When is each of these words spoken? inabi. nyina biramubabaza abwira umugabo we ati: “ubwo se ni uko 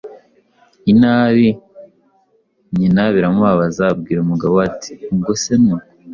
inabi. 0.91 1.47
nyina 2.77 3.03
biramubabaza 3.13 3.83
abwira 3.93 4.19
umugabo 4.21 4.53
we 4.59 4.63
ati: 4.69 4.91
“ubwo 5.13 5.31
se 5.43 5.53
ni 5.63 5.69
uko 5.73 5.89